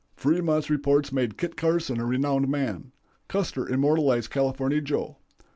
Fremont's 0.15 0.67
reports 0.71 1.11
made 1.11 1.37
Kit 1.37 1.55
Carson 1.55 1.99
a 1.99 2.05
renowned 2.07 2.47
man. 2.47 2.91
Custer 3.27 3.69
immortalized 3.69 4.31
California 4.31 4.81
Joe. 4.81 5.17